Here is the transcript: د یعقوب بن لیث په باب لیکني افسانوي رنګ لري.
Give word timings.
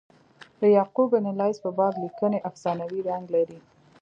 د 0.59 0.61
یعقوب 0.77 1.07
بن 1.13 1.25
لیث 1.39 1.57
په 1.63 1.69
باب 1.77 1.93
لیکني 2.03 2.39
افسانوي 2.49 2.99
رنګ 3.09 3.23
لري. 3.35 3.59